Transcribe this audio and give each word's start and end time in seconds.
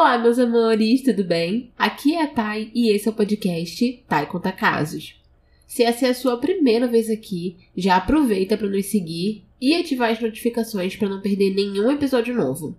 Olá, 0.00 0.16
meus 0.16 0.38
amores, 0.38 1.02
tudo 1.02 1.24
bem? 1.24 1.72
Aqui 1.76 2.14
é 2.14 2.22
a 2.22 2.28
Thay 2.28 2.70
e 2.72 2.88
esse 2.90 3.08
é 3.08 3.10
o 3.10 3.14
podcast 3.14 4.04
Thay 4.06 4.26
Conta 4.26 4.52
Casos. 4.52 5.20
Se 5.66 5.82
essa 5.82 6.06
é 6.06 6.10
a 6.10 6.14
sua 6.14 6.36
primeira 6.36 6.86
vez 6.86 7.10
aqui, 7.10 7.56
já 7.76 7.96
aproveita 7.96 8.56
para 8.56 8.68
nos 8.68 8.86
seguir 8.86 9.42
e 9.60 9.74
ativar 9.74 10.12
as 10.12 10.20
notificações 10.20 10.94
para 10.94 11.08
não 11.08 11.20
perder 11.20 11.52
nenhum 11.52 11.90
episódio 11.90 12.32
novo. 12.32 12.76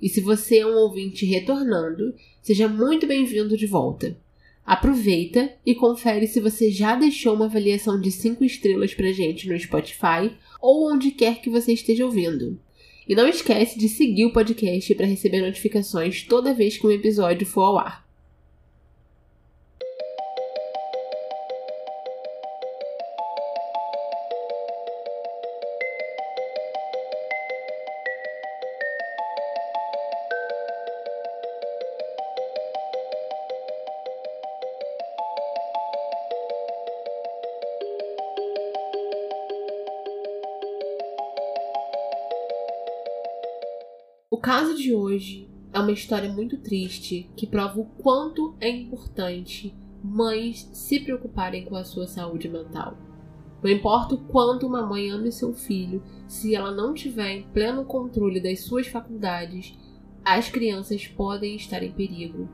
E 0.00 0.08
se 0.08 0.20
você 0.20 0.58
é 0.58 0.66
um 0.66 0.76
ouvinte 0.76 1.26
retornando, 1.26 2.14
seja 2.40 2.68
muito 2.68 3.04
bem-vindo 3.04 3.56
de 3.56 3.66
volta. 3.66 4.16
Aproveita 4.64 5.52
e 5.66 5.74
confere 5.74 6.28
se 6.28 6.38
você 6.38 6.70
já 6.70 6.94
deixou 6.94 7.34
uma 7.34 7.46
avaliação 7.46 8.00
de 8.00 8.12
5 8.12 8.44
estrelas 8.44 8.94
pra 8.94 9.10
gente 9.10 9.48
no 9.48 9.58
Spotify 9.58 10.30
ou 10.62 10.88
onde 10.88 11.10
quer 11.10 11.40
que 11.40 11.50
você 11.50 11.72
esteja 11.72 12.06
ouvindo. 12.06 12.60
E 13.10 13.14
não 13.16 13.26
esquece 13.26 13.76
de 13.76 13.88
seguir 13.88 14.24
o 14.26 14.32
podcast 14.32 14.94
para 14.94 15.04
receber 15.04 15.40
notificações 15.40 16.22
toda 16.22 16.54
vez 16.54 16.78
que 16.78 16.86
um 16.86 16.92
episódio 16.92 17.44
for 17.44 17.62
ao 17.62 17.78
ar. 17.78 18.09
Caso 44.40 44.74
de 44.74 44.94
hoje 44.94 45.48
é 45.72 45.78
uma 45.78 45.92
história 45.92 46.32
muito 46.32 46.56
triste 46.56 47.30
que 47.36 47.46
prova 47.46 47.78
o 47.78 47.84
quanto 47.84 48.54
é 48.58 48.68
importante 48.68 49.74
mães 50.02 50.68
se 50.72 50.98
preocuparem 50.98 51.66
com 51.66 51.76
a 51.76 51.84
sua 51.84 52.06
saúde 52.06 52.48
mental. 52.48 52.96
Não 53.62 53.70
importa 53.70 54.14
o 54.14 54.24
quanto 54.24 54.66
uma 54.66 54.84
mãe 54.84 55.10
ame 55.10 55.30
seu 55.30 55.52
filho, 55.52 56.02
se 56.26 56.54
ela 56.54 56.70
não 56.70 56.94
tiver 56.94 57.30
em 57.30 57.42
pleno 57.42 57.84
controle 57.84 58.40
das 58.40 58.60
suas 58.60 58.86
faculdades, 58.86 59.78
as 60.24 60.48
crianças 60.48 61.06
podem 61.06 61.56
estar 61.56 61.82
em 61.82 61.92
perigo 61.92 62.48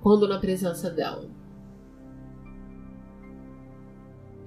quando 0.00 0.26
na 0.26 0.38
presença 0.38 0.88
dela. 0.88 1.30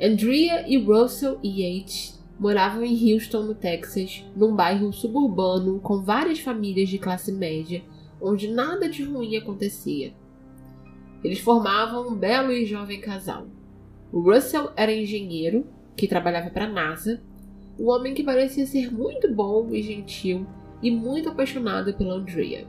Andrea 0.01 0.67
e 0.67 0.77
Russell 0.77 1.39
Yates 1.43 2.19
moravam 2.39 2.83
em 2.83 3.13
Houston, 3.13 3.43
no 3.43 3.55
Texas, 3.55 4.25
num 4.35 4.55
bairro 4.55 4.91
suburbano 4.91 5.79
com 5.79 6.01
várias 6.01 6.39
famílias 6.39 6.89
de 6.89 6.97
classe 6.97 7.31
média, 7.31 7.83
onde 8.21 8.47
nada 8.47 8.89
de 8.89 9.03
ruim 9.03 9.37
acontecia. 9.37 10.13
Eles 11.23 11.39
formavam 11.39 12.09
um 12.09 12.15
belo 12.15 12.51
e 12.51 12.65
jovem 12.65 12.99
casal. 12.99 13.47
O 14.11 14.19
Russell 14.19 14.71
era 14.75 14.93
engenheiro, 14.93 15.65
que 15.95 16.07
trabalhava 16.07 16.49
para 16.49 16.65
a 16.65 16.69
NASA, 16.69 17.21
um 17.79 17.89
homem 17.89 18.13
que 18.13 18.23
parecia 18.23 18.65
ser 18.65 18.93
muito 18.93 19.33
bom 19.33 19.69
e 19.71 19.81
gentil 19.81 20.45
e 20.81 20.91
muito 20.91 21.29
apaixonado 21.29 21.93
pela 21.93 22.15
Andrea. 22.15 22.67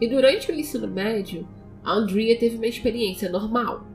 E 0.00 0.08
durante 0.08 0.50
o 0.50 0.54
ensino 0.54 0.88
médio, 0.88 1.46
a 1.84 1.92
Andrea 1.92 2.38
teve 2.38 2.56
uma 2.56 2.66
experiência 2.66 3.30
normal. 3.30 3.86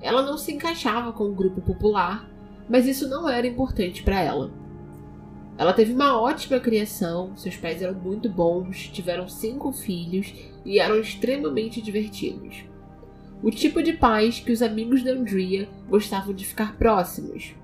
Ela 0.00 0.22
não 0.22 0.36
se 0.36 0.52
encaixava 0.52 1.12
com 1.12 1.24
o 1.24 1.34
grupo 1.34 1.60
popular 1.60 2.28
mas 2.70 2.86
isso 2.86 3.08
não 3.08 3.28
era 3.28 3.48
importante 3.48 4.02
para 4.04 4.22
ela. 4.22 4.52
Ela 5.58 5.72
teve 5.72 5.92
uma 5.92 6.18
ótima 6.18 6.60
criação, 6.60 7.36
seus 7.36 7.56
pais 7.56 7.82
eram 7.82 7.98
muito 7.98 8.30
bons, 8.30 8.88
tiveram 8.88 9.28
cinco 9.28 9.72
filhos 9.72 10.32
e 10.64 10.78
eram 10.78 10.98
extremamente 10.98 11.82
divertidos. 11.82 12.64
O 13.42 13.50
tipo 13.50 13.82
de 13.82 13.92
pais 13.94 14.38
que 14.38 14.52
os 14.52 14.62
amigos 14.62 15.02
da 15.02 15.10
Andrea 15.10 15.68
gostavam 15.88 16.32
de 16.32 16.46
ficar 16.46 16.78
próximos. 16.78 17.54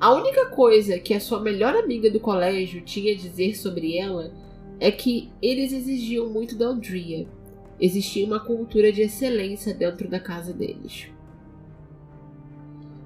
A 0.00 0.12
única 0.14 0.46
coisa 0.46 0.98
que 0.98 1.12
a 1.12 1.20
sua 1.20 1.40
melhor 1.40 1.76
amiga 1.76 2.10
do 2.10 2.18
colégio 2.18 2.80
tinha 2.80 3.12
a 3.12 3.16
dizer 3.16 3.54
sobre 3.56 3.98
ela 3.98 4.32
é 4.80 4.90
que 4.90 5.30
eles 5.42 5.72
exigiam 5.72 6.30
muito 6.30 6.56
da 6.56 6.68
Andrea. 6.68 7.28
Existia 7.78 8.24
uma 8.24 8.40
cultura 8.40 8.90
de 8.90 9.02
excelência 9.02 9.74
dentro 9.74 10.08
da 10.08 10.18
casa 10.18 10.54
deles. 10.54 11.10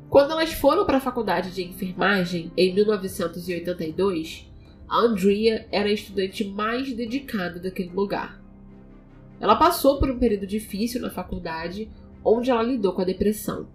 Quando 0.09 0.31
elas 0.32 0.53
foram 0.53 0.84
para 0.84 0.98
a 0.98 1.00
faculdade 1.00 1.50
de 1.50 1.65
enfermagem 1.65 2.53
em 2.56 2.75
1982, 2.75 4.50
a 4.88 4.98
Andrea 5.00 5.66
era 5.72 5.88
a 5.88 5.92
estudante 5.92 6.44
mais 6.44 6.92
dedicada 6.92 7.59
daquele 7.59 7.91
lugar. 7.91 8.41
Ela 9.41 9.56
passou 9.56 9.98
por 9.98 10.10
um 10.10 10.19
período 10.19 10.47
difícil 10.47 11.00
na 11.00 11.10
faculdade, 11.10 11.91
onde 12.25 12.50
ela 12.50 12.62
lidou 12.62 12.93
com 12.93 13.03
a 13.03 13.04
depressão. 13.04 13.66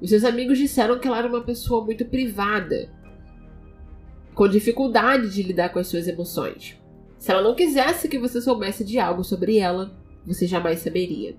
Os 0.00 0.10
seus 0.10 0.24
amigos 0.24 0.58
disseram 0.58 0.98
que 0.98 1.08
ela 1.08 1.18
era 1.18 1.28
uma 1.28 1.40
pessoa 1.40 1.84
muito 1.84 2.04
privada, 2.04 2.90
com 4.34 4.48
dificuldade 4.48 5.30
de 5.30 5.42
lidar 5.42 5.70
com 5.70 5.78
as 5.78 5.86
suas 5.86 6.06
emoções. 6.06 6.78
Se 7.16 7.30
ela 7.30 7.42
não 7.42 7.54
quisesse 7.54 8.08
que 8.08 8.18
você 8.18 8.40
soubesse 8.40 8.84
de 8.84 8.98
algo 8.98 9.24
sobre 9.24 9.56
ela, 9.56 9.96
você 10.26 10.46
jamais 10.46 10.80
saberia. 10.80 11.36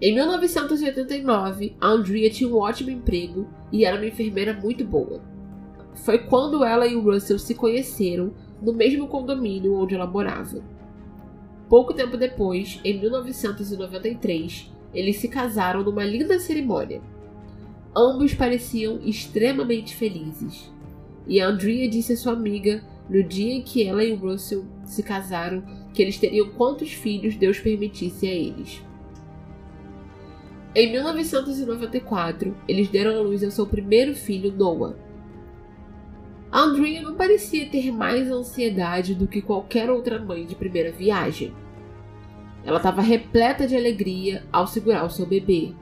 Em 0.00 0.12
1989, 0.12 1.76
a 1.80 1.88
Andrea 1.88 2.28
tinha 2.28 2.50
um 2.50 2.58
ótimo 2.58 2.90
emprego 2.90 3.46
e 3.70 3.84
era 3.84 3.96
uma 3.96 4.06
enfermeira 4.06 4.52
muito 4.52 4.84
boa. 4.84 5.22
Foi 5.94 6.18
quando 6.18 6.64
ela 6.64 6.86
e 6.86 6.96
o 6.96 7.00
Russell 7.00 7.38
se 7.38 7.54
conheceram 7.54 8.34
no 8.60 8.72
mesmo 8.72 9.06
condomínio 9.06 9.74
onde 9.74 9.94
ela 9.94 10.06
morava. 10.06 10.62
Pouco 11.68 11.94
tempo 11.94 12.16
depois, 12.16 12.80
em 12.84 13.00
1993, 13.00 14.70
eles 14.92 15.16
se 15.16 15.28
casaram 15.28 15.84
numa 15.84 16.04
linda 16.04 16.40
cerimônia. 16.40 17.00
Ambos 17.96 18.34
pareciam 18.34 18.98
extremamente 19.04 19.94
felizes. 19.94 20.72
E 21.26 21.40
Andrea 21.40 21.88
disse 21.88 22.14
a 22.14 22.16
sua 22.16 22.32
amiga, 22.32 22.82
no 23.08 23.22
dia 23.22 23.54
em 23.54 23.62
que 23.62 23.84
ela 23.84 24.02
e 24.02 24.12
o 24.12 24.16
Russell 24.16 24.64
se 24.84 25.02
casaram, 25.04 25.62
que 25.92 26.02
eles 26.02 26.18
teriam 26.18 26.50
quantos 26.50 26.92
filhos 26.92 27.36
Deus 27.36 27.60
permitisse 27.60 28.26
a 28.26 28.32
eles. 28.32 28.82
Em 30.74 30.90
1994, 30.90 32.56
eles 32.66 32.88
deram 32.88 33.16
à 33.16 33.20
luz 33.20 33.44
ao 33.44 33.50
seu 33.52 33.64
primeiro 33.64 34.12
filho, 34.12 34.52
Noah. 34.52 34.96
Andrea 36.52 37.00
não 37.00 37.14
parecia 37.14 37.68
ter 37.68 37.92
mais 37.92 38.28
ansiedade 38.28 39.14
do 39.14 39.28
que 39.28 39.40
qualquer 39.40 39.88
outra 39.88 40.18
mãe 40.18 40.44
de 40.44 40.56
primeira 40.56 40.90
viagem. 40.90 41.54
Ela 42.64 42.78
estava 42.78 43.02
repleta 43.02 43.68
de 43.68 43.76
alegria 43.76 44.42
ao 44.50 44.66
segurar 44.66 45.04
o 45.04 45.10
seu 45.10 45.26
bebê, 45.26 45.72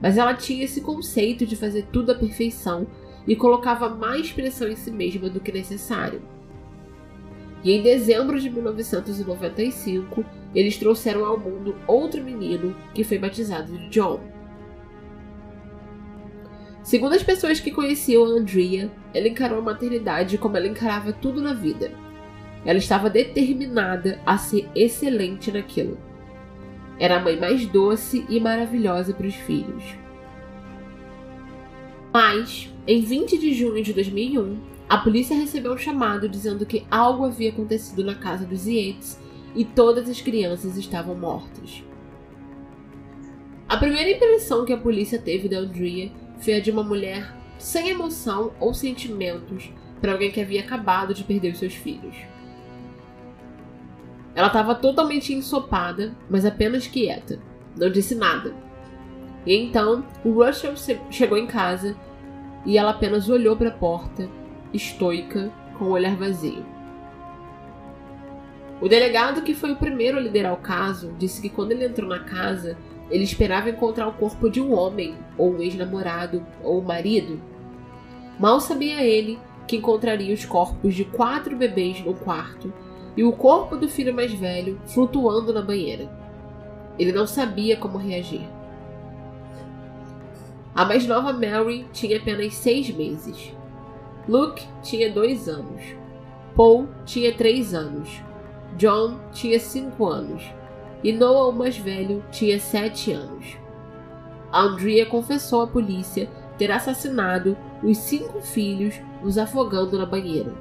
mas 0.00 0.16
ela 0.16 0.32
tinha 0.32 0.64
esse 0.64 0.80
conceito 0.80 1.44
de 1.44 1.54
fazer 1.54 1.86
tudo 1.92 2.12
à 2.12 2.14
perfeição 2.14 2.86
e 3.26 3.36
colocava 3.36 3.90
mais 3.90 4.32
pressão 4.32 4.68
em 4.68 4.76
si 4.76 4.90
mesma 4.90 5.28
do 5.28 5.40
que 5.40 5.52
necessário. 5.52 6.22
E 7.64 7.72
em 7.72 7.82
dezembro 7.82 8.38
de 8.38 8.50
1995, 8.50 10.22
eles 10.54 10.76
trouxeram 10.76 11.24
ao 11.24 11.40
mundo 11.40 11.74
outro 11.86 12.22
menino 12.22 12.76
que 12.94 13.02
foi 13.02 13.18
batizado 13.18 13.72
de 13.72 13.88
John. 13.88 14.20
Segundo 16.82 17.14
as 17.14 17.22
pessoas 17.22 17.58
que 17.58 17.70
conheciam 17.70 18.24
a 18.24 18.28
Andrea, 18.28 18.92
ela 19.14 19.26
encarou 19.26 19.58
a 19.58 19.62
maternidade 19.62 20.36
como 20.36 20.58
ela 20.58 20.66
encarava 20.66 21.14
tudo 21.14 21.40
na 21.40 21.54
vida. 21.54 21.90
Ela 22.66 22.78
estava 22.78 23.08
determinada 23.08 24.20
a 24.26 24.36
ser 24.36 24.68
excelente 24.74 25.50
naquilo. 25.50 25.96
Era 26.98 27.16
a 27.16 27.20
mãe 27.20 27.40
mais 27.40 27.66
doce 27.66 28.26
e 28.28 28.38
maravilhosa 28.38 29.14
para 29.14 29.26
os 29.26 29.34
filhos. 29.34 29.82
Mas, 32.12 32.70
em 32.86 33.00
20 33.00 33.38
de 33.38 33.54
junho 33.54 33.82
de 33.82 33.94
2001, 33.94 34.73
a 34.88 34.98
polícia 34.98 35.36
recebeu 35.36 35.72
um 35.72 35.78
chamado 35.78 36.28
dizendo 36.28 36.66
que 36.66 36.86
algo 36.90 37.24
havia 37.24 37.50
acontecido 37.50 38.04
na 38.04 38.14
casa 38.14 38.44
dos 38.44 38.66
Yates 38.66 39.18
e 39.54 39.64
todas 39.64 40.08
as 40.08 40.20
crianças 40.20 40.76
estavam 40.76 41.14
mortas. 41.14 41.82
A 43.68 43.76
primeira 43.76 44.10
impressão 44.10 44.64
que 44.64 44.72
a 44.72 44.78
polícia 44.78 45.18
teve 45.18 45.48
da 45.48 45.58
Andrea 45.58 46.10
foi 46.38 46.54
a 46.54 46.60
de 46.60 46.70
uma 46.70 46.82
mulher 46.82 47.34
sem 47.58 47.88
emoção 47.88 48.52
ou 48.60 48.74
sentimentos 48.74 49.70
para 50.00 50.12
alguém 50.12 50.30
que 50.30 50.40
havia 50.40 50.60
acabado 50.60 51.14
de 51.14 51.24
perder 51.24 51.52
os 51.52 51.58
seus 51.58 51.74
filhos. 51.74 52.14
Ela 54.34 54.48
estava 54.48 54.74
totalmente 54.74 55.32
ensopada, 55.32 56.14
mas 56.28 56.44
apenas 56.44 56.86
quieta. 56.86 57.40
Não 57.76 57.90
disse 57.90 58.14
nada. 58.14 58.54
E 59.46 59.56
então, 59.56 60.04
o 60.24 60.44
Russell 60.44 60.74
chegou 61.10 61.38
em 61.38 61.46
casa 61.46 61.96
e 62.66 62.76
ela 62.76 62.90
apenas 62.90 63.28
olhou 63.28 63.56
para 63.56 63.68
a 63.68 63.72
porta 63.72 64.28
estoica, 64.74 65.50
com 65.78 65.86
o 65.86 65.90
olhar 65.90 66.16
vazio. 66.16 66.64
O 68.80 68.88
delegado, 68.88 69.42
que 69.42 69.54
foi 69.54 69.72
o 69.72 69.76
primeiro 69.76 70.18
a 70.18 70.20
liderar 70.20 70.52
o 70.52 70.58
caso, 70.58 71.14
disse 71.18 71.40
que 71.40 71.48
quando 71.48 71.72
ele 71.72 71.86
entrou 71.86 72.08
na 72.08 72.18
casa, 72.18 72.76
ele 73.10 73.24
esperava 73.24 73.70
encontrar 73.70 74.08
o 74.08 74.12
corpo 74.12 74.50
de 74.50 74.60
um 74.60 74.74
homem, 74.74 75.14
ou 75.38 75.54
um 75.54 75.62
ex-namorado, 75.62 76.44
ou 76.62 76.80
um 76.80 76.84
marido. 76.84 77.40
Mal 78.38 78.60
sabia 78.60 79.02
ele 79.02 79.38
que 79.66 79.76
encontraria 79.76 80.34
os 80.34 80.44
corpos 80.44 80.94
de 80.94 81.04
quatro 81.04 81.56
bebês 81.56 82.04
no 82.04 82.14
quarto 82.14 82.72
e 83.16 83.22
o 83.22 83.32
corpo 83.32 83.76
do 83.76 83.88
filho 83.88 84.12
mais 84.12 84.32
velho 84.32 84.80
flutuando 84.86 85.52
na 85.52 85.62
banheira. 85.62 86.10
Ele 86.98 87.12
não 87.12 87.26
sabia 87.26 87.76
como 87.76 87.96
reagir. 87.96 88.46
A 90.74 90.84
mais 90.84 91.06
nova 91.06 91.32
Mary 91.32 91.86
tinha 91.92 92.16
apenas 92.16 92.54
seis 92.54 92.90
meses. 92.90 93.52
Luke 94.28 94.66
tinha 94.82 95.12
dois 95.12 95.48
anos. 95.48 95.82
Paul 96.56 96.88
tinha 97.04 97.32
três 97.32 97.74
anos. 97.74 98.22
John 98.76 99.18
tinha 99.32 99.58
cinco 99.60 100.06
anos. 100.06 100.42
E 101.02 101.12
Noah, 101.12 101.48
o 101.48 101.52
mais 101.52 101.76
velho, 101.76 102.24
tinha 102.30 102.58
sete 102.58 103.12
anos. 103.12 103.58
Andrea 104.52 105.04
confessou 105.04 105.62
à 105.62 105.66
polícia 105.66 106.28
ter 106.56 106.70
assassinado 106.70 107.56
os 107.82 107.98
cinco 107.98 108.40
filhos, 108.40 108.94
os 109.22 109.36
afogando 109.36 109.98
na 109.98 110.06
banheira. 110.06 110.54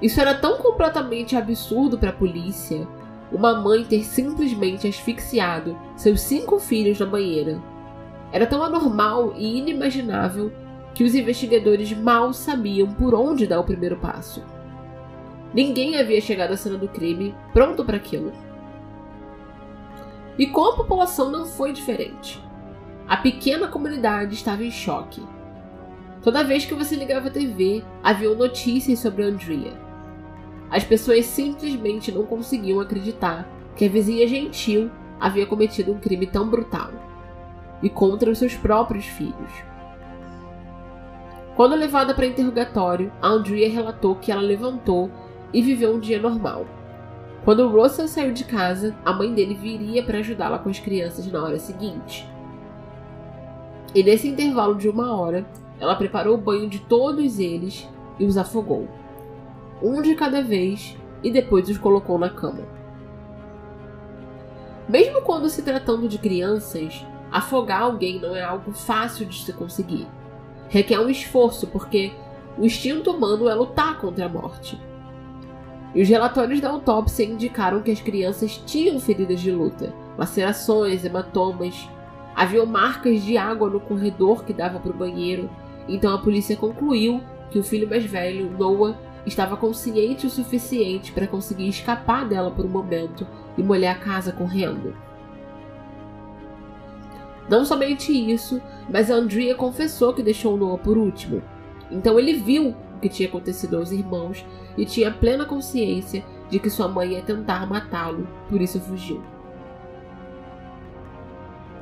Isso 0.00 0.20
era 0.20 0.34
tão 0.34 0.56
completamente 0.58 1.36
absurdo 1.36 1.98
para 1.98 2.10
a 2.10 2.12
polícia, 2.12 2.86
uma 3.32 3.60
mãe 3.60 3.84
ter 3.84 4.04
simplesmente 4.04 4.86
asfixiado 4.86 5.76
seus 5.96 6.20
cinco 6.20 6.58
filhos 6.58 6.98
na 7.00 7.06
banheira. 7.06 7.60
Era 8.32 8.46
tão 8.46 8.62
anormal 8.62 9.34
e 9.36 9.58
inimaginável 9.58 10.52
que 10.94 11.04
os 11.04 11.14
investigadores 11.14 11.92
mal 11.92 12.32
sabiam 12.32 12.92
por 12.94 13.14
onde 13.14 13.46
dar 13.46 13.60
o 13.60 13.64
primeiro 13.64 13.96
passo. 13.96 14.42
Ninguém 15.54 15.96
havia 15.96 16.20
chegado 16.20 16.52
à 16.52 16.56
cena 16.56 16.76
do 16.76 16.88
crime 16.88 17.34
pronto 17.52 17.84
para 17.84 17.96
aquilo. 17.96 18.32
E 20.38 20.46
com 20.46 20.64
a 20.64 20.76
população 20.76 21.30
não 21.30 21.46
foi 21.46 21.72
diferente. 21.72 22.42
A 23.08 23.16
pequena 23.16 23.68
comunidade 23.68 24.34
estava 24.34 24.62
em 24.62 24.70
choque. 24.70 25.22
Toda 26.22 26.44
vez 26.44 26.64
que 26.64 26.74
você 26.74 26.94
ligava 26.94 27.28
a 27.28 27.30
TV, 27.30 27.82
havia 28.02 28.34
notícias 28.34 28.98
sobre 28.98 29.24
Andrea. 29.24 29.72
As 30.70 30.84
pessoas 30.84 31.24
simplesmente 31.24 32.12
não 32.12 32.26
conseguiam 32.26 32.80
acreditar 32.80 33.48
que 33.74 33.86
a 33.86 33.88
vizinha 33.88 34.26
gentil 34.26 34.90
havia 35.18 35.46
cometido 35.46 35.92
um 35.92 35.98
crime 35.98 36.26
tão 36.26 36.48
brutal 36.48 36.90
e 37.82 37.88
contra 37.88 38.30
os 38.30 38.38
seus 38.38 38.54
próprios 38.54 39.06
filhos. 39.06 39.67
Quando 41.58 41.74
levada 41.74 42.14
para 42.14 42.24
interrogatório, 42.24 43.10
Andrea 43.20 43.68
relatou 43.68 44.14
que 44.14 44.30
ela 44.30 44.40
levantou 44.40 45.10
e 45.52 45.60
viveu 45.60 45.92
um 45.92 45.98
dia 45.98 46.22
normal. 46.22 46.64
Quando 47.44 47.66
Russell 47.66 48.06
saiu 48.06 48.32
de 48.32 48.44
casa, 48.44 48.94
a 49.04 49.12
mãe 49.12 49.34
dele 49.34 49.56
viria 49.56 50.04
para 50.04 50.18
ajudá-la 50.18 50.60
com 50.60 50.68
as 50.68 50.78
crianças 50.78 51.26
na 51.26 51.42
hora 51.42 51.58
seguinte. 51.58 52.30
E 53.92 54.04
nesse 54.04 54.28
intervalo 54.28 54.76
de 54.76 54.88
uma 54.88 55.12
hora, 55.16 55.44
ela 55.80 55.96
preparou 55.96 56.36
o 56.36 56.40
banho 56.40 56.68
de 56.68 56.78
todos 56.78 57.40
eles 57.40 57.88
e 58.20 58.24
os 58.24 58.38
afogou. 58.38 58.86
Um 59.82 60.00
de 60.00 60.14
cada 60.14 60.40
vez 60.40 60.96
e 61.24 61.30
depois 61.32 61.68
os 61.68 61.76
colocou 61.76 62.20
na 62.20 62.30
cama. 62.30 62.62
Mesmo 64.88 65.22
quando 65.22 65.48
se 65.48 65.62
tratando 65.62 66.06
de 66.06 66.18
crianças, 66.18 67.04
afogar 67.32 67.82
alguém 67.82 68.20
não 68.20 68.36
é 68.36 68.44
algo 68.44 68.70
fácil 68.70 69.26
de 69.26 69.42
se 69.42 69.52
conseguir. 69.52 70.06
Requer 70.68 71.00
um 71.00 71.08
esforço 71.08 71.66
porque 71.66 72.12
o 72.56 72.64
instinto 72.64 73.10
humano 73.10 73.48
é 73.48 73.54
lutar 73.54 73.98
contra 73.98 74.26
a 74.26 74.28
morte. 74.28 74.80
E 75.94 76.02
os 76.02 76.08
relatórios 76.08 76.60
da 76.60 76.68
autópsia 76.68 77.24
indicaram 77.24 77.82
que 77.82 77.90
as 77.90 78.00
crianças 78.00 78.62
tinham 78.66 79.00
feridas 79.00 79.40
de 79.40 79.50
luta, 79.50 79.94
lacerações, 80.18 81.04
hematomas, 81.04 81.88
Havia 82.38 82.64
marcas 82.64 83.24
de 83.24 83.36
água 83.36 83.68
no 83.68 83.80
corredor 83.80 84.44
que 84.44 84.52
dava 84.52 84.78
para 84.78 84.92
o 84.92 84.96
banheiro, 84.96 85.50
então 85.88 86.14
a 86.14 86.18
polícia 86.18 86.56
concluiu 86.56 87.20
que 87.50 87.58
o 87.58 87.64
filho 87.64 87.88
mais 87.88 88.04
velho, 88.04 88.48
Noah, 88.56 88.96
estava 89.26 89.56
consciente 89.56 90.24
o 90.24 90.30
suficiente 90.30 91.10
para 91.10 91.26
conseguir 91.26 91.68
escapar 91.68 92.28
dela 92.28 92.48
por 92.48 92.64
um 92.64 92.68
momento 92.68 93.26
e 93.56 93.62
molhar 93.64 93.96
a 93.96 93.98
casa 93.98 94.30
correndo. 94.30 94.94
Não 97.50 97.64
somente 97.64 98.12
isso, 98.12 98.62
mas 98.88 99.10
Andrea 99.10 99.54
confessou 99.54 100.12
que 100.12 100.22
deixou 100.22 100.56
Noah 100.56 100.78
por 100.78 100.96
último. 100.96 101.42
Então 101.90 102.18
ele 102.18 102.34
viu 102.34 102.70
o 102.70 103.00
que 103.00 103.08
tinha 103.08 103.28
acontecido 103.28 103.76
aos 103.76 103.92
irmãos 103.92 104.44
e 104.76 104.84
tinha 104.84 105.10
plena 105.10 105.44
consciência 105.44 106.24
de 106.50 106.58
que 106.58 106.70
sua 106.70 106.88
mãe 106.88 107.12
ia 107.12 107.22
tentar 107.22 107.66
matá-lo, 107.66 108.26
por 108.48 108.60
isso 108.60 108.80
fugiu. 108.80 109.22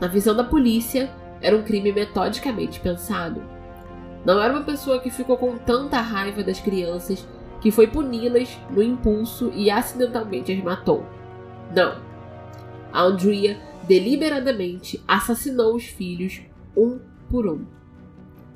Na 0.01 0.09
visão 0.09 0.35
da 0.35 0.45
polícia, 0.45 1.11
era 1.41 1.57
um 1.57 1.63
crime 1.63 1.93
metodicamente 1.93 2.81
pensado. 2.81 3.43
Não 4.25 4.41
era 4.41 4.53
uma 4.53 4.65
pessoa 4.65 5.01
que 5.01 5.11
ficou 5.11 5.37
com 5.37 5.57
tanta 5.57 6.01
raiva 6.01 6.43
das 6.43 6.61
crianças 6.61 7.27
que 7.61 7.71
foi 7.71 7.87
puni-las 7.87 8.59
no 8.71 8.83
impulso 8.83 9.51
e 9.55 9.71
acidentalmente 9.71 10.53
as 10.53 10.63
matou. 10.63 11.07
Não. 11.75 11.97
A 12.93 13.03
Andrea 13.03 13.59
deliberadamente 13.87 15.03
assassinou 15.07 15.75
os 15.75 15.85
filhos 15.85 16.41
um 16.77 16.99
por 17.31 17.47
um. 17.47 17.65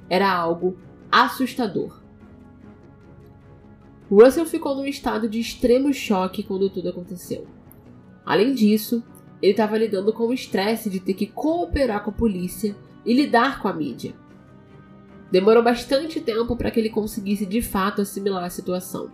Era 0.08 0.30
algo 0.30 0.76
assustador. 1.10 2.00
Russell 4.10 4.44
ficou 4.44 4.74
num 4.74 4.84
estado 4.84 5.28
de 5.28 5.38
extremo 5.38 5.92
choque 5.92 6.42
quando 6.42 6.68
tudo 6.68 6.88
aconteceu. 6.88 7.46
Além 8.26 8.54
disso, 8.54 9.02
ele 9.40 9.52
estava 9.52 9.78
lidando 9.78 10.12
com 10.12 10.26
o 10.26 10.32
estresse 10.32 10.90
de 10.90 11.00
ter 11.00 11.14
que 11.14 11.26
cooperar 11.26 12.02
com 12.02 12.10
a 12.10 12.14
polícia 12.14 12.76
e 13.04 13.14
lidar 13.14 13.60
com 13.62 13.68
a 13.68 13.72
mídia. 13.72 14.14
Demorou 15.30 15.62
bastante 15.62 16.20
tempo 16.20 16.56
para 16.56 16.70
que 16.70 16.80
ele 16.80 16.90
conseguisse 16.90 17.46
de 17.46 17.62
fato 17.62 18.02
assimilar 18.02 18.44
a 18.44 18.50
situação. 18.50 19.10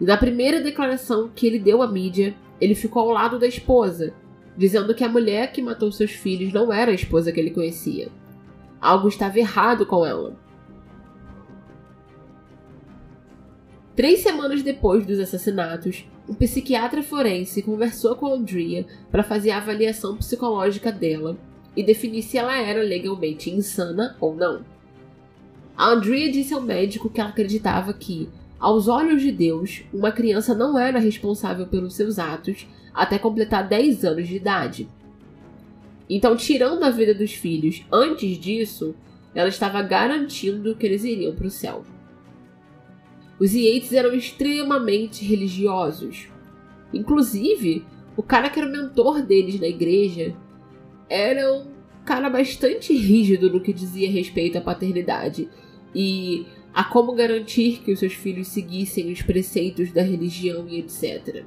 E 0.00 0.04
na 0.04 0.16
primeira 0.16 0.60
declaração 0.60 1.30
que 1.34 1.46
ele 1.46 1.58
deu 1.58 1.82
à 1.82 1.90
mídia, 1.90 2.36
ele 2.60 2.74
ficou 2.74 3.02
ao 3.02 3.10
lado 3.10 3.38
da 3.38 3.46
esposa, 3.46 4.12
dizendo 4.58 4.92
que 4.92 5.04
a 5.04 5.08
mulher 5.08 5.52
que 5.52 5.62
matou 5.62 5.92
seus 5.92 6.10
filhos 6.10 6.52
não 6.52 6.72
era 6.72 6.90
a 6.90 6.94
esposa 6.94 7.30
que 7.30 7.38
ele 7.38 7.52
conhecia. 7.52 8.08
Algo 8.80 9.06
estava 9.06 9.38
errado 9.38 9.86
com 9.86 10.04
ela. 10.04 10.36
Três 13.94 14.18
semanas 14.18 14.62
depois 14.64 15.06
dos 15.06 15.20
assassinatos, 15.20 16.04
um 16.28 16.34
psiquiatra 16.34 17.04
forense 17.04 17.62
conversou 17.62 18.16
com 18.16 18.34
Andrea 18.34 18.84
para 19.12 19.22
fazer 19.22 19.52
a 19.52 19.58
avaliação 19.58 20.16
psicológica 20.16 20.90
dela 20.90 21.38
e 21.76 21.82
definir 21.84 22.22
se 22.22 22.36
ela 22.36 22.56
era 22.58 22.82
legalmente 22.82 23.50
insana 23.50 24.16
ou 24.20 24.34
não. 24.34 24.64
A 25.76 25.90
Andrea 25.90 26.32
disse 26.32 26.52
ao 26.52 26.60
médico 26.60 27.08
que 27.08 27.20
ela 27.20 27.30
acreditava 27.30 27.92
que, 27.92 28.28
aos 28.58 28.88
olhos 28.88 29.22
de 29.22 29.30
Deus, 29.30 29.84
uma 29.94 30.10
criança 30.10 30.52
não 30.52 30.76
era 30.76 30.98
responsável 30.98 31.68
pelos 31.68 31.94
seus 31.94 32.18
atos 32.18 32.66
até 32.98 33.18
completar 33.18 33.66
10 33.66 34.04
anos 34.04 34.26
de 34.26 34.36
idade. 34.36 34.88
Então, 36.10 36.36
tirando 36.36 36.82
a 36.82 36.90
vida 36.90 37.14
dos 37.14 37.32
filhos 37.32 37.84
antes 37.92 38.38
disso, 38.38 38.94
ela 39.34 39.48
estava 39.48 39.80
garantindo 39.82 40.74
que 40.74 40.84
eles 40.84 41.04
iriam 41.04 41.34
para 41.34 41.46
o 41.46 41.50
céu. 41.50 41.84
Os 43.38 43.54
Yates 43.54 43.92
eram 43.92 44.12
extremamente 44.12 45.24
religiosos. 45.24 46.28
Inclusive, 46.92 47.84
o 48.16 48.22
cara 48.22 48.50
que 48.50 48.58
era 48.58 48.68
o 48.68 48.72
mentor 48.72 49.22
deles 49.22 49.60
na 49.60 49.68
igreja 49.68 50.34
era 51.08 51.54
um 51.54 51.66
cara 52.04 52.28
bastante 52.28 52.92
rígido 52.92 53.48
no 53.48 53.60
que 53.60 53.72
dizia 53.72 54.10
respeito 54.10 54.58
à 54.58 54.60
paternidade 54.60 55.48
e 55.94 56.46
a 56.74 56.82
como 56.82 57.14
garantir 57.14 57.80
que 57.84 57.92
os 57.92 58.00
seus 58.00 58.14
filhos 58.14 58.48
seguissem 58.48 59.12
os 59.12 59.22
preceitos 59.22 59.92
da 59.92 60.02
religião 60.02 60.66
e 60.68 60.80
etc. 60.80 61.44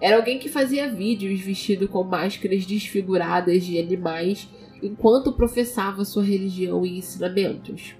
Era 0.00 0.16
alguém 0.16 0.38
que 0.38 0.48
fazia 0.48 0.92
vídeos 0.92 1.40
vestido 1.40 1.88
com 1.88 2.04
máscaras 2.04 2.66
desfiguradas 2.66 3.64
de 3.64 3.78
animais 3.78 4.48
enquanto 4.82 5.32
professava 5.32 6.04
sua 6.04 6.22
religião 6.22 6.84
e 6.84 6.98
ensinamentos. 6.98 7.94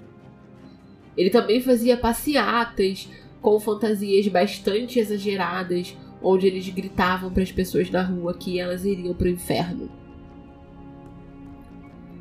Ele 1.17 1.31
também 1.31 1.61
fazia 1.61 1.97
passeatas 1.97 3.09
com 3.41 3.59
fantasias 3.59 4.29
bastante 4.29 4.99
exageradas, 4.99 5.97
onde 6.23 6.47
eles 6.47 6.69
gritavam 6.69 7.31
para 7.31 7.43
as 7.43 7.53
pessoas 7.53 7.91
na 7.91 8.03
rua 8.03 8.37
que 8.37 8.59
elas 8.59 8.85
iriam 8.85 9.15
para 9.15 9.29
o 9.29 9.31
inferno. 9.31 9.91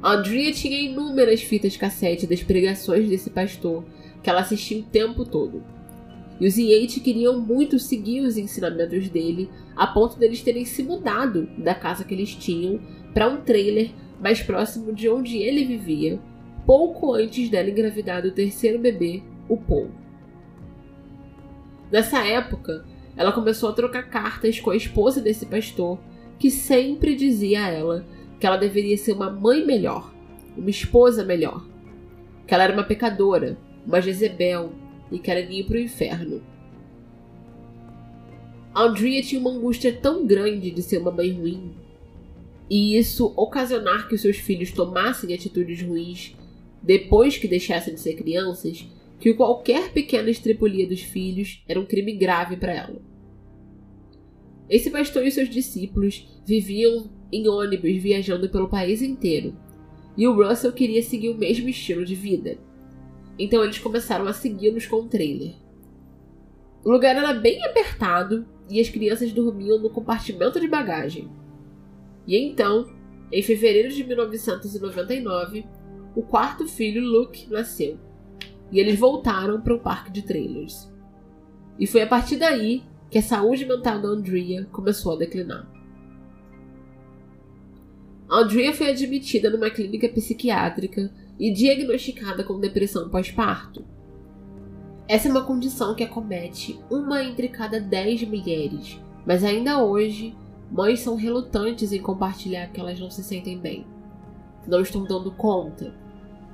Andrea 0.03 0.51
tinha 0.53 0.79
inúmeras 0.79 1.41
fitas 1.41 1.75
cassete 1.75 2.27
das 2.27 2.43
pregações 2.43 3.09
desse 3.09 3.29
pastor, 3.29 3.83
que 4.21 4.29
ela 4.29 4.41
assistia 4.41 4.79
o 4.79 4.83
tempo 4.83 5.25
todo. 5.25 5.63
E 6.39 6.47
os 6.47 6.57
Yates 6.57 7.01
queriam 7.01 7.39
muito 7.39 7.79
seguir 7.79 8.21
os 8.21 8.37
ensinamentos 8.37 9.07
dele, 9.09 9.49
a 9.75 9.87
ponto 9.87 10.19
deles 10.19 10.41
terem 10.41 10.65
se 10.65 10.83
mudado 10.83 11.47
da 11.57 11.73
casa 11.73 12.03
que 12.03 12.13
eles 12.13 12.35
tinham 12.35 12.79
para 13.13 13.27
um 13.27 13.37
trailer 13.37 13.91
mais 14.19 14.41
próximo 14.41 14.93
de 14.93 15.09
onde 15.09 15.37
ele 15.37 15.63
vivia, 15.63 16.19
pouco 16.65 17.13
antes 17.13 17.49
dela 17.49 17.69
engravidar 17.69 18.21
do 18.21 18.31
terceiro 18.31 18.79
bebê, 18.79 19.23
o 19.47 19.55
Paul. 19.55 19.91
Nessa 21.91 22.25
época, 22.25 22.83
ela 23.15 23.31
começou 23.31 23.69
a 23.69 23.73
trocar 23.73 24.09
cartas 24.09 24.59
com 24.59 24.71
a 24.71 24.75
esposa 24.75 25.21
desse 25.21 25.45
pastor, 25.45 25.99
que 26.37 26.51
sempre 26.51 27.15
dizia 27.15 27.63
a 27.63 27.69
ela 27.69 28.05
que 28.39 28.45
ela 28.45 28.57
deveria 28.57 28.97
ser 28.97 29.13
uma 29.13 29.29
mãe 29.29 29.65
melhor, 29.65 30.13
uma 30.57 30.69
esposa 30.69 31.23
melhor, 31.23 31.65
que 32.45 32.53
ela 32.53 32.63
era 32.63 32.73
uma 32.73 32.83
pecadora, 32.83 33.57
uma 33.85 34.01
Jezebel 34.01 34.73
e 35.11 35.21
ela 35.23 35.39
iria 35.39 35.63
para 35.63 35.77
o 35.77 35.79
inferno, 35.79 36.41
Andrea 38.75 39.21
tinha 39.21 39.39
uma 39.39 39.51
angústia 39.51 39.93
tão 39.93 40.25
grande 40.25 40.69
de 40.69 40.83
ser 40.83 40.97
uma 40.97 41.11
mãe 41.11 41.31
ruim 41.31 41.71
e 42.69 42.97
isso 42.97 43.33
ocasionar 43.37 44.07
que 44.07 44.15
os 44.15 44.21
seus 44.21 44.37
filhos 44.37 44.71
tomassem 44.71 45.33
atitudes 45.33 45.81
ruins 45.81 46.35
depois 46.81 47.37
que 47.37 47.47
deixassem 47.47 47.95
de 47.95 47.99
ser 47.99 48.15
crianças, 48.15 48.85
que 49.19 49.33
qualquer 49.33 49.91
pequena 49.91 50.29
estripulia 50.29 50.87
dos 50.87 51.01
filhos 51.01 51.63
era 51.67 51.79
um 51.79 51.85
crime 51.85 52.13
grave 52.13 52.57
para 52.57 52.73
ela. 52.73 53.01
Esse 54.69 54.91
pastor 54.91 55.25
e 55.25 55.31
seus 55.31 55.49
discípulos 55.49 56.27
viviam 56.45 57.09
em 57.31 57.47
ônibus 57.47 57.95
viajando 57.97 58.49
pelo 58.49 58.69
país 58.69 59.01
inteiro, 59.01 59.55
e 60.15 60.27
o 60.27 60.33
Russell 60.33 60.73
queria 60.73 61.01
seguir 61.01 61.29
o 61.29 61.37
mesmo 61.37 61.67
estilo 61.69 62.05
de 62.05 62.13
vida. 62.13 62.57
Então 63.37 63.63
eles 63.63 63.79
começaram 63.79 64.27
a 64.27 64.33
segui-los 64.33 64.85
com 64.87 65.01
um 65.01 65.07
trailer. 65.07 65.53
O 66.83 66.91
lugar 66.91 67.15
era 67.15 67.33
bem 67.33 67.63
apertado 67.65 68.45
e 68.69 68.79
as 68.79 68.89
crianças 68.89 69.31
dormiam 69.31 69.79
no 69.79 69.89
compartimento 69.89 70.59
de 70.59 70.67
bagagem. 70.67 71.29
E 72.27 72.37
então, 72.37 72.85
em 73.31 73.41
fevereiro 73.41 73.89
de 73.89 74.03
1999, 74.03 75.65
o 76.15 76.21
quarto 76.21 76.67
filho, 76.67 77.03
Luke, 77.03 77.49
nasceu. 77.51 77.99
E 78.71 78.79
eles 78.79 78.97
voltaram 78.97 79.61
para 79.61 79.75
o 79.75 79.79
parque 79.79 80.11
de 80.11 80.21
trailers. 80.21 80.91
E 81.77 81.85
foi 81.85 82.01
a 82.01 82.07
partir 82.07 82.37
daí 82.37 82.83
que 83.09 83.17
a 83.17 83.21
saúde 83.21 83.65
mental 83.65 84.01
da 84.01 84.07
Andrea 84.07 84.65
começou 84.71 85.13
a 85.13 85.17
declinar. 85.17 85.69
A 88.29 88.39
Andrea 88.39 88.73
foi 88.73 88.89
admitida 88.89 89.49
numa 89.49 89.69
clínica 89.69 90.09
psiquiátrica 90.09 91.11
e 91.39 91.51
diagnosticada 91.51 92.43
com 92.43 92.59
depressão 92.59 93.09
pós-parto. 93.09 93.85
Essa 95.07 95.27
é 95.27 95.31
uma 95.31 95.43
condição 95.43 95.93
que 95.93 96.03
acomete 96.03 96.79
uma 96.89 97.23
entre 97.23 97.47
cada 97.47 97.79
dez 97.79 98.23
mulheres, 98.23 98.99
mas 99.25 99.43
ainda 99.43 99.83
hoje, 99.83 100.35
mães 100.71 101.01
são 101.01 101.15
relutantes 101.15 101.91
em 101.91 102.01
compartilhar 102.01 102.67
que 102.67 102.79
elas 102.79 102.99
não 102.99 103.11
se 103.11 103.23
sentem 103.23 103.57
bem, 103.57 103.85
não 104.67 104.81
estão 104.81 105.03
dando 105.03 105.31
conta, 105.31 105.93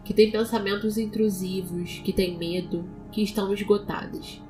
que 0.04 0.14
têm 0.14 0.32
pensamentos 0.32 0.98
intrusivos, 0.98 2.00
que 2.04 2.12
têm 2.12 2.38
medo, 2.38 2.86
que 3.12 3.22
estão 3.22 3.54
esgotadas. 3.54 4.42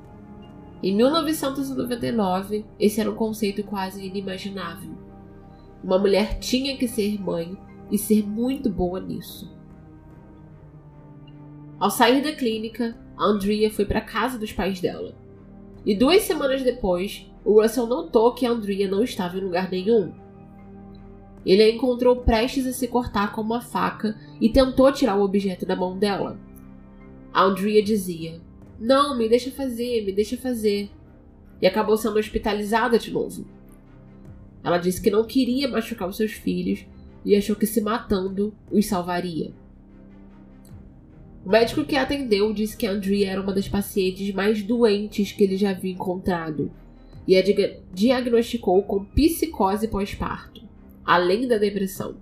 Em 0.82 0.96
1999, 0.96 2.64
esse 2.80 3.00
era 3.00 3.10
um 3.10 3.14
conceito 3.14 3.62
quase 3.62 4.04
inimaginável. 4.04 4.90
Uma 5.82 5.98
mulher 5.98 6.38
tinha 6.40 6.76
que 6.76 6.88
ser 6.88 7.20
mãe 7.20 7.56
e 7.90 7.96
ser 7.96 8.26
muito 8.26 8.68
boa 8.68 8.98
nisso. 8.98 9.52
Ao 11.82 11.90
sair 11.90 12.22
da 12.22 12.30
clínica, 12.30 12.96
a 13.18 13.24
Andrea 13.24 13.68
foi 13.68 13.84
para 13.84 13.98
a 13.98 14.04
casa 14.04 14.38
dos 14.38 14.52
pais 14.52 14.78
dela. 14.78 15.16
E 15.84 15.96
duas 15.96 16.22
semanas 16.22 16.62
depois, 16.62 17.28
o 17.44 17.60
Russell 17.60 17.88
notou 17.88 18.32
que 18.32 18.46
a 18.46 18.52
Andrea 18.52 18.88
não 18.88 19.02
estava 19.02 19.36
em 19.36 19.40
lugar 19.40 19.68
nenhum. 19.68 20.12
Ele 21.44 21.60
a 21.60 21.68
encontrou 21.68 22.14
prestes 22.18 22.68
a 22.68 22.72
se 22.72 22.86
cortar 22.86 23.32
com 23.32 23.40
uma 23.40 23.60
faca 23.60 24.16
e 24.40 24.48
tentou 24.48 24.92
tirar 24.92 25.16
o 25.16 25.24
objeto 25.24 25.66
da 25.66 25.74
mão 25.74 25.98
dela. 25.98 26.38
A 27.34 27.42
Andrea 27.42 27.82
dizia: 27.82 28.40
Não, 28.78 29.18
me 29.18 29.28
deixa 29.28 29.50
fazer, 29.50 30.04
me 30.04 30.12
deixa 30.12 30.36
fazer. 30.36 30.88
E 31.60 31.66
acabou 31.66 31.96
sendo 31.96 32.16
hospitalizada 32.16 32.96
de 32.96 33.10
novo. 33.10 33.44
Ela 34.62 34.78
disse 34.78 35.02
que 35.02 35.10
não 35.10 35.24
queria 35.24 35.66
machucar 35.66 36.08
os 36.08 36.16
seus 36.16 36.30
filhos 36.30 36.86
e 37.24 37.34
achou 37.34 37.56
que 37.56 37.66
se 37.66 37.80
matando 37.80 38.54
os 38.70 38.86
salvaria. 38.86 39.52
O 41.44 41.50
médico 41.50 41.84
que 41.84 41.96
atendeu 41.96 42.52
disse 42.52 42.76
que 42.76 42.86
Andrea 42.86 43.32
era 43.32 43.40
uma 43.40 43.52
das 43.52 43.68
pacientes 43.68 44.32
mais 44.32 44.62
doentes 44.62 45.32
que 45.32 45.42
ele 45.42 45.56
já 45.56 45.70
havia 45.70 45.92
encontrado 45.92 46.70
e 47.26 47.36
a 47.36 47.42
diagnosticou 47.92 48.82
com 48.82 49.04
psicose 49.04 49.88
pós-parto, 49.88 50.62
além 51.04 51.46
da 51.46 51.58
depressão. 51.58 52.16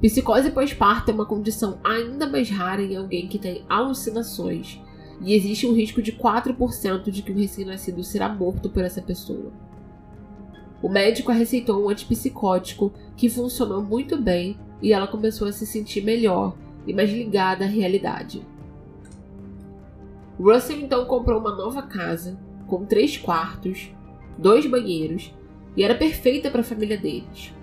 Psicose 0.00 0.50
pós-parto 0.50 1.10
é 1.10 1.14
uma 1.14 1.26
condição 1.26 1.78
ainda 1.84 2.26
mais 2.26 2.50
rara 2.50 2.82
em 2.82 2.96
alguém 2.96 3.28
que 3.28 3.38
tem 3.38 3.64
alucinações, 3.68 4.80
e 5.20 5.34
existe 5.34 5.66
um 5.66 5.72
risco 5.72 6.02
de 6.02 6.12
4% 6.12 7.10
de 7.10 7.22
que 7.22 7.30
o 7.30 7.36
recém-nascido 7.36 8.02
será 8.02 8.28
morto 8.28 8.68
por 8.68 8.82
essa 8.82 9.00
pessoa. 9.00 9.52
O 10.82 10.88
médico 10.88 11.30
a 11.30 11.34
receitou 11.34 11.84
um 11.84 11.88
antipsicótico 11.88 12.92
que 13.16 13.28
funcionou 13.28 13.82
muito 13.82 14.20
bem 14.20 14.58
e 14.82 14.92
ela 14.92 15.06
começou 15.06 15.46
a 15.46 15.52
se 15.52 15.64
sentir 15.64 16.02
melhor 16.02 16.56
e 16.86 16.92
mais 16.92 17.10
ligada 17.10 17.64
à 17.64 17.68
realidade. 17.68 18.46
Russell 20.38 20.80
então 20.80 21.04
comprou 21.04 21.38
uma 21.38 21.54
nova 21.54 21.82
casa 21.82 22.38
com 22.66 22.84
três 22.84 23.16
quartos, 23.16 23.90
dois 24.36 24.66
banheiros 24.66 25.34
e 25.76 25.82
era 25.82 25.94
perfeita 25.94 26.50
para 26.50 26.60
a 26.60 26.64
família 26.64 26.96
deles. 26.96 27.54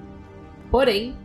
Porém, 0.72 1.16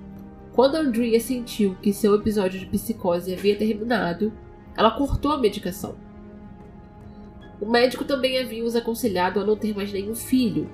quando 0.52 0.76
Andrea 0.76 1.20
sentiu 1.20 1.76
que 1.82 1.92
seu 1.92 2.14
episódio 2.14 2.60
de 2.60 2.66
psicose 2.66 3.32
havia 3.32 3.56
terminado, 3.56 4.32
ela 4.76 4.90
cortou 4.90 5.32
a 5.32 5.38
medicação. 5.38 5.96
O 7.60 7.70
médico 7.70 8.04
também 8.04 8.38
havia 8.38 8.64
os 8.64 8.74
aconselhado 8.74 9.40
a 9.40 9.44
não 9.44 9.56
ter 9.56 9.74
mais 9.74 9.92
nenhum 9.92 10.14
filho, 10.14 10.68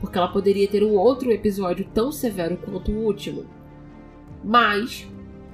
porque 0.00 0.16
ela 0.18 0.28
poderia 0.28 0.68
ter 0.68 0.82
um 0.82 0.94
outro 0.94 1.30
episódio 1.30 1.88
tão 1.92 2.12
severo 2.12 2.56
quanto 2.58 2.92
o 2.92 3.04
último. 3.04 3.46
Mas 4.44 5.08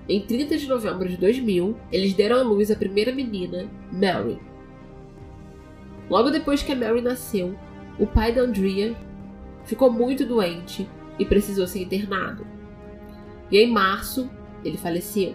em 0.08 0.20
30 0.20 0.58
de 0.58 0.68
novembro 0.68 1.08
de 1.08 1.16
2000, 1.16 1.76
eles 1.90 2.12
deram 2.14 2.40
à 2.40 2.42
luz 2.42 2.70
a 2.70 2.76
primeira 2.76 3.12
menina, 3.12 3.68
Mary. 3.92 4.38
Logo 6.10 6.30
depois 6.30 6.62
que 6.62 6.72
a 6.72 6.76
Mary 6.76 7.00
nasceu, 7.00 7.56
o 7.98 8.06
pai 8.06 8.32
da 8.32 8.42
Andrea 8.42 8.96
ficou 9.64 9.92
muito 9.92 10.26
doente 10.26 10.88
e 11.18 11.24
precisou 11.24 11.66
ser 11.66 11.82
internado. 11.82 12.46
E 13.50 13.58
em 13.58 13.70
março, 13.70 14.28
ele 14.64 14.76
faleceu. 14.76 15.34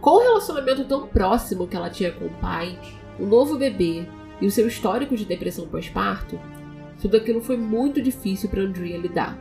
Com 0.00 0.10
o 0.10 0.22
relacionamento 0.22 0.84
tão 0.84 1.08
próximo 1.08 1.66
que 1.66 1.76
ela 1.76 1.90
tinha 1.90 2.12
com 2.12 2.26
o 2.26 2.34
pai, 2.40 2.78
o 3.18 3.26
novo 3.26 3.58
bebê 3.58 4.06
e 4.40 4.46
o 4.46 4.50
seu 4.50 4.66
histórico 4.66 5.16
de 5.16 5.24
depressão 5.24 5.66
pós-parto, 5.68 6.40
tudo 7.00 7.16
aquilo 7.16 7.40
foi 7.40 7.56
muito 7.56 8.00
difícil 8.00 8.48
para 8.48 8.62
Andrea 8.62 8.96
lidar. 8.96 9.36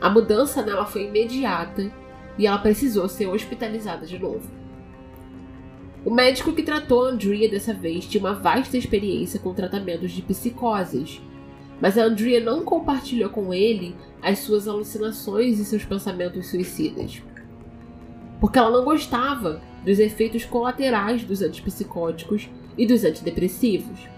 A 0.00 0.10
mudança 0.10 0.62
nela 0.62 0.84
foi 0.84 1.06
imediata 1.06 1.90
e 2.38 2.46
ela 2.46 2.58
precisou 2.58 3.08
ser 3.08 3.26
hospitalizada 3.26 4.06
de 4.06 4.18
novo. 4.18 4.48
O 6.04 6.10
médico 6.10 6.52
que 6.52 6.62
tratou 6.62 7.04
Andrea 7.04 7.48
dessa 7.48 7.72
vez 7.72 8.06
tinha 8.06 8.20
uma 8.22 8.34
vasta 8.34 8.76
experiência 8.76 9.38
com 9.38 9.54
tratamentos 9.54 10.10
de 10.10 10.20
psicoses, 10.22 11.20
mas 11.80 11.96
a 11.96 12.04
Andrea 12.04 12.40
não 12.40 12.64
compartilhou 12.64 13.30
com 13.30 13.54
ele 13.54 13.94
as 14.20 14.40
suas 14.40 14.66
alucinações 14.66 15.58
e 15.58 15.64
seus 15.64 15.84
pensamentos 15.84 16.48
suicidas. 16.48 17.22
Porque 18.40 18.58
ela 18.58 18.70
não 18.70 18.84
gostava 18.84 19.60
dos 19.84 19.98
efeitos 19.98 20.44
colaterais 20.44 21.24
dos 21.24 21.42
antipsicóticos 21.42 22.48
e 22.76 22.86
dos 22.86 23.04
antidepressivos. 23.04 24.08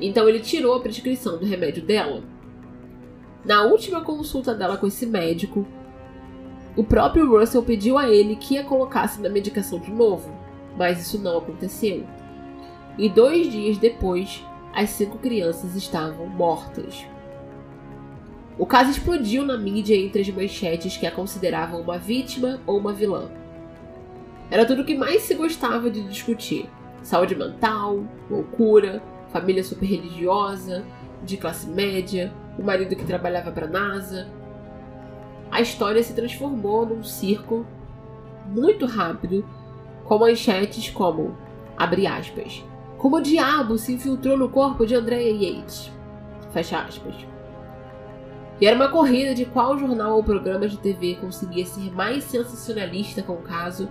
Então 0.00 0.28
ele 0.28 0.40
tirou 0.40 0.74
a 0.74 0.80
prescrição 0.80 1.38
do 1.38 1.46
remédio 1.46 1.82
dela. 1.82 2.22
Na 3.44 3.62
última 3.64 4.00
consulta 4.00 4.54
dela 4.54 4.76
com 4.76 4.86
esse 4.86 5.06
médico, 5.06 5.66
o 6.78 6.84
próprio 6.84 7.28
Russell 7.28 7.64
pediu 7.64 7.98
a 7.98 8.08
ele 8.08 8.36
que 8.36 8.56
a 8.56 8.62
colocasse 8.62 9.20
na 9.20 9.28
medicação 9.28 9.80
de 9.80 9.90
novo, 9.90 10.32
mas 10.76 11.00
isso 11.00 11.18
não 11.18 11.38
aconteceu. 11.38 12.06
E 12.96 13.08
dois 13.08 13.50
dias 13.50 13.78
depois, 13.78 14.46
as 14.72 14.90
cinco 14.90 15.18
crianças 15.18 15.74
estavam 15.74 16.28
mortas. 16.28 17.04
O 18.56 18.64
caso 18.64 18.92
explodiu 18.92 19.44
na 19.44 19.58
mídia 19.58 19.96
entre 19.96 20.22
as 20.22 20.28
manchetes 20.28 20.96
que 20.96 21.04
a 21.04 21.10
consideravam 21.10 21.80
uma 21.80 21.98
vítima 21.98 22.60
ou 22.64 22.78
uma 22.78 22.92
vilã. 22.92 23.28
Era 24.48 24.64
tudo 24.64 24.82
o 24.82 24.84
que 24.84 24.96
mais 24.96 25.22
se 25.22 25.34
gostava 25.34 25.90
de 25.90 26.04
discutir: 26.04 26.70
saúde 27.02 27.34
mental, 27.34 28.04
loucura, 28.30 29.02
família 29.32 29.64
super 29.64 29.86
religiosa, 29.86 30.84
de 31.24 31.38
classe 31.38 31.66
média, 31.66 32.32
o 32.56 32.62
marido 32.62 32.94
que 32.94 33.04
trabalhava 33.04 33.50
para 33.50 33.66
a 33.66 33.68
NASA, 33.68 34.28
a 35.58 35.60
história 35.60 36.00
se 36.04 36.14
transformou 36.14 36.86
num 36.86 37.02
circo 37.02 37.66
muito 38.46 38.86
rápido, 38.86 39.44
com 40.04 40.16
manchetes 40.16 40.88
como, 40.88 41.36
abre 41.76 42.06
aspas, 42.06 42.64
como 42.96 43.16
o 43.16 43.20
diabo 43.20 43.76
se 43.76 43.94
infiltrou 43.94 44.38
no 44.38 44.48
corpo 44.48 44.86
de 44.86 44.94
Andrea 44.94 45.32
Yates, 45.32 45.90
fecha 46.52 46.78
aspas. 46.78 47.26
E 48.60 48.68
era 48.68 48.76
uma 48.76 48.88
corrida 48.88 49.34
de 49.34 49.46
qual 49.46 49.76
jornal 49.76 50.14
ou 50.14 50.22
programa 50.22 50.68
de 50.68 50.78
TV 50.78 51.16
conseguia 51.16 51.66
ser 51.66 51.90
mais 51.90 52.22
sensacionalista 52.22 53.20
com 53.20 53.32
o 53.32 53.42
caso 53.42 53.90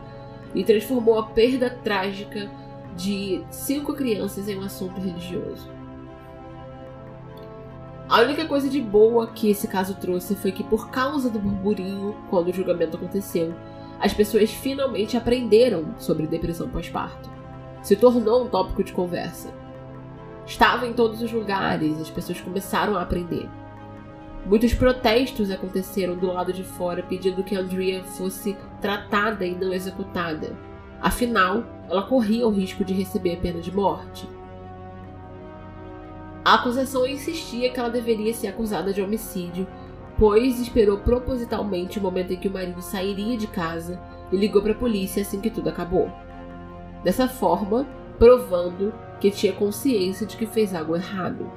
e 0.56 0.64
transformou 0.64 1.20
a 1.20 1.24
perda 1.24 1.70
trágica 1.70 2.50
de 2.96 3.44
cinco 3.52 3.94
crianças 3.94 4.48
em 4.48 4.58
um 4.58 4.64
assunto 4.64 5.02
religioso. 5.02 5.77
A 8.10 8.22
única 8.22 8.46
coisa 8.46 8.70
de 8.70 8.80
boa 8.80 9.28
que 9.28 9.50
esse 9.50 9.68
caso 9.68 9.96
trouxe 9.96 10.34
foi 10.34 10.54
que, 10.54 10.64
por 10.64 10.90
causa 10.90 11.30
do 11.30 11.40
burburinho 11.40 12.16
quando 12.30 12.48
o 12.48 12.54
julgamento 12.54 12.96
aconteceu, 12.96 13.54
as 14.00 14.14
pessoas 14.14 14.50
finalmente 14.50 15.18
aprenderam 15.18 15.94
sobre 15.98 16.26
depressão 16.26 16.70
pós-parto. 16.70 17.30
Se 17.82 17.98
tornou 17.98 18.46
um 18.46 18.48
tópico 18.48 18.82
de 18.82 18.94
conversa. 18.94 19.54
Estava 20.46 20.88
em 20.88 20.94
todos 20.94 21.22
os 21.22 21.32
lugares, 21.34 22.00
as 22.00 22.10
pessoas 22.10 22.40
começaram 22.40 22.96
a 22.96 23.02
aprender. 23.02 23.50
Muitos 24.46 24.74
protestos 24.74 25.52
aconteceram 25.52 26.16
do 26.16 26.28
lado 26.28 26.54
de 26.54 26.64
fora 26.64 27.04
pedindo 27.04 27.44
que 27.44 27.58
Andrea 27.58 28.02
fosse 28.06 28.56
tratada 28.80 29.46
e 29.46 29.54
não 29.54 29.74
executada. 29.74 30.56
Afinal, 31.02 31.66
ela 31.90 32.04
corria 32.04 32.48
o 32.48 32.52
risco 32.52 32.86
de 32.86 32.94
receber 32.94 33.34
a 33.34 33.42
pena 33.42 33.60
de 33.60 33.76
morte. 33.76 34.26
A 36.48 36.54
acusação 36.54 37.06
insistia 37.06 37.70
que 37.70 37.78
ela 37.78 37.90
deveria 37.90 38.34
ser 38.34 38.48
acusada 38.48 38.94
de 38.94 39.02
homicídio, 39.02 39.68
pois 40.18 40.62
esperou 40.62 40.98
propositalmente 41.00 42.00
o 42.00 42.02
momento 42.02 42.32
em 42.32 42.38
que 42.38 42.48
o 42.48 42.52
marido 42.54 42.82
sairia 42.82 43.38
de 43.38 43.48
casa 43.48 44.00
e 44.32 44.38
ligou 44.38 44.62
para 44.62 44.72
a 44.72 44.78
polícia 44.78 45.24
assim 45.24 45.42
que 45.42 45.50
tudo 45.50 45.68
acabou. 45.68 46.10
Dessa 47.04 47.28
forma, 47.28 47.86
provando 48.18 48.94
que 49.20 49.30
tinha 49.30 49.52
consciência 49.52 50.26
de 50.26 50.38
que 50.38 50.46
fez 50.46 50.74
algo 50.74 50.96
errado. 50.96 51.52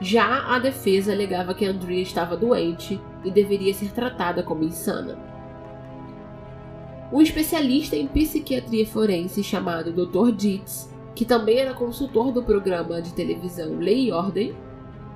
Já 0.00 0.54
a 0.54 0.60
defesa 0.60 1.10
alegava 1.10 1.52
que 1.52 1.66
Andrea 1.66 2.00
estava 2.00 2.36
doente 2.36 3.00
e 3.24 3.30
deveria 3.32 3.74
ser 3.74 3.90
tratada 3.90 4.44
como 4.44 4.62
insana. 4.62 5.18
Um 7.12 7.20
especialista 7.20 7.96
em 7.96 8.06
psiquiatria 8.06 8.86
forense 8.86 9.42
chamado 9.42 9.92
Dr. 9.92 10.30
Dietz, 10.30 10.93
que 11.14 11.24
também 11.24 11.58
era 11.58 11.74
consultor 11.74 12.32
do 12.32 12.42
programa 12.42 13.00
de 13.00 13.12
televisão 13.12 13.78
Lei 13.78 14.08
e 14.08 14.12
Ordem, 14.12 14.54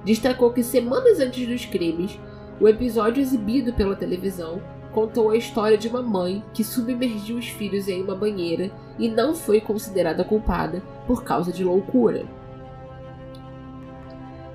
destacou 0.05 0.53
que 0.53 0.63
semanas 0.63 1.21
antes 1.21 1.47
dos 1.47 1.65
crimes, 1.65 2.19
o 2.61 2.69
episódio 2.69 3.21
exibido 3.21 3.73
pela 3.73 3.97
televisão 3.97 4.61
contou 4.93 5.31
a 5.31 5.37
história 5.37 5.77
de 5.77 5.89
uma 5.89 6.03
mãe 6.03 6.43
que 6.53 6.65
submergiu 6.65 7.37
os 7.37 7.49
filhos 7.49 7.89
em 7.89 8.03
uma 8.03 8.15
banheira 8.15 8.71
e 8.99 9.09
não 9.09 9.35
foi 9.35 9.61
considerada 9.61 10.25
culpada 10.25 10.83
por 11.07 11.23
causa 11.23 11.53
de 11.53 11.63
loucura. 11.63 12.25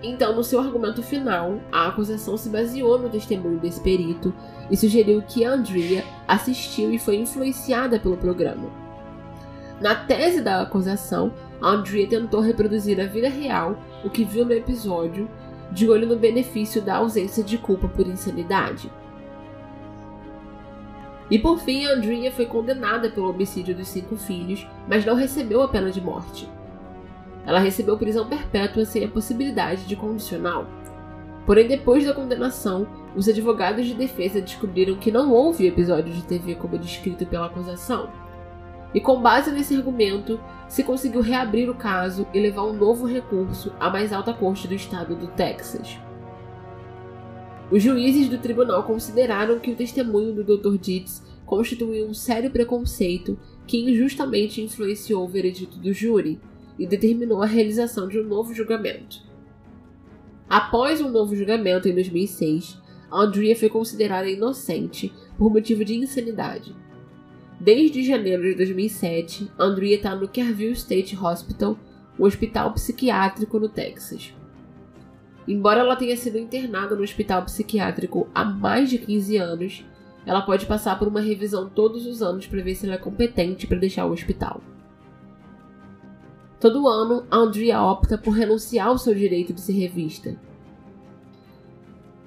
Então, 0.02 0.36
no 0.36 0.44
seu 0.44 0.60
argumento 0.60 1.02
final, 1.02 1.62
a 1.72 1.88
acusação 1.88 2.36
se 2.36 2.50
baseou 2.50 3.00
no 3.00 3.10
testemunho 3.10 3.58
desse 3.58 3.80
perito 3.80 4.34
e 4.70 4.76
sugeriu 4.76 5.22
que 5.22 5.46
Andrea 5.46 6.04
assistiu 6.28 6.92
e 6.92 7.00
foi 7.00 7.16
influenciada 7.16 7.98
pelo 7.98 8.18
programa. 8.18 8.83
Na 9.84 9.96
tese 9.96 10.40
da 10.40 10.62
acusação, 10.62 11.34
Andrea 11.62 12.08
tentou 12.08 12.40
reproduzir 12.40 12.98
na 12.98 13.06
vida 13.06 13.28
real 13.28 13.78
o 14.02 14.10
que 14.10 14.24
viu 14.24 14.46
no 14.46 14.54
episódio, 14.54 15.30
de 15.74 15.90
olho 15.90 16.08
no 16.08 16.16
benefício 16.16 16.82
da 16.82 16.96
ausência 16.96 17.44
de 17.44 17.58
culpa 17.58 17.90
por 17.90 18.08
insanidade. 18.08 18.90
E 21.30 21.38
por 21.38 21.60
fim, 21.60 21.86
Andrea 21.86 22.32
foi 22.32 22.46
condenada 22.46 23.10
pelo 23.10 23.30
homicídio 23.30 23.76
dos 23.76 23.90
cinco 23.90 24.16
filhos, 24.16 24.66
mas 24.88 25.04
não 25.04 25.16
recebeu 25.16 25.62
a 25.62 25.68
pena 25.68 25.92
de 25.92 26.00
morte. 26.00 26.50
Ela 27.46 27.60
recebeu 27.60 27.98
prisão 27.98 28.26
perpétua 28.26 28.86
sem 28.86 29.04
a 29.04 29.10
possibilidade 29.10 29.84
de 29.84 29.98
condicional. 29.98 30.66
Porém, 31.46 31.68
depois 31.68 32.06
da 32.06 32.14
condenação, 32.14 32.88
os 33.18 33.28
advogados 33.28 33.86
de 33.86 33.96
defesa 33.96 34.40
descobriram 34.40 34.96
que 34.96 35.12
não 35.12 35.34
houve 35.34 35.68
episódio 35.68 36.14
de 36.14 36.24
TV 36.24 36.56
como 36.56 36.80
descrito 36.80 37.26
pela 37.26 37.48
acusação. 37.48 38.23
E 38.94 39.02
com 39.02 39.22
base 39.22 39.52
nesse 39.52 39.76
argumento, 39.76 40.40
se 40.68 40.84
conseguiu 40.84 41.22
reabrir 41.22 41.70
o 41.70 41.76
caso 41.76 42.28
e 42.34 42.40
levar 42.40 42.64
um 42.64 42.74
novo 42.74 43.06
recurso 43.06 43.74
à 43.80 43.90
mais 43.90 44.14
alta 44.14 44.34
corte 44.34 44.68
do 44.68 44.74
estado 44.74 45.16
do 45.16 45.28
Texas. 45.28 45.98
Os 47.72 47.82
juízes 47.82 48.30
do 48.30 48.38
tribunal 48.38 48.84
consideraram 48.84 49.60
que 49.60 49.72
o 49.72 49.76
testemunho 49.76 50.34
do 50.34 50.44
Dr. 50.44 50.78
Dietz 50.78 51.24
constituiu 51.46 52.08
um 52.08 52.14
sério 52.14 52.52
preconceito 52.52 53.40
que 53.66 53.80
injustamente 53.90 54.62
influenciou 54.62 55.24
o 55.24 55.28
veredito 55.28 55.78
do 55.80 55.94
júri, 55.94 56.40
e 56.78 56.88
determinou 56.88 57.42
a 57.42 57.46
realização 57.46 58.08
de 58.08 58.20
um 58.20 58.24
novo 58.24 58.54
julgamento. 58.54 59.22
Após 60.50 61.02
um 61.02 61.10
novo 61.10 61.36
julgamento 61.36 61.88
em 61.88 61.94
2006, 61.94 62.78
Andrea 63.12 63.56
foi 63.56 63.70
considerada 63.70 64.30
inocente 64.30 65.14
por 65.38 65.52
motivo 65.52 65.86
de 65.86 65.96
insanidade. 65.96 66.76
Desde 67.64 68.04
janeiro 68.04 68.44
de 68.44 68.56
2007, 68.56 69.50
Andrea 69.58 69.96
está 69.96 70.14
no 70.14 70.28
Kerrville 70.28 70.74
State 70.74 71.18
Hospital, 71.18 71.78
um 72.20 72.26
hospital 72.26 72.74
psiquiátrico 72.74 73.58
no 73.58 73.70
Texas. 73.70 74.34
Embora 75.48 75.80
ela 75.80 75.96
tenha 75.96 76.18
sido 76.18 76.38
internada 76.38 76.94
no 76.94 77.04
hospital 77.04 77.42
psiquiátrico 77.44 78.28
há 78.36 78.44
mais 78.44 78.90
de 78.90 78.98
15 78.98 79.38
anos, 79.38 79.86
ela 80.26 80.42
pode 80.42 80.66
passar 80.66 81.00
por 81.00 81.08
uma 81.08 81.22
revisão 81.22 81.70
todos 81.70 82.06
os 82.06 82.22
anos 82.22 82.46
para 82.46 82.62
ver 82.62 82.76
se 82.76 82.86
ela 82.86 82.96
é 82.96 82.98
competente 82.98 83.66
para 83.66 83.80
deixar 83.80 84.08
o 84.08 84.12
hospital. 84.12 84.60
Todo 86.60 86.90
ano, 86.90 87.26
Andrea 87.32 87.82
opta 87.82 88.18
por 88.18 88.32
renunciar 88.32 88.88
ao 88.88 88.98
seu 88.98 89.16
direito 89.16 89.54
de 89.54 89.62
ser 89.62 89.72
revista. 89.72 90.36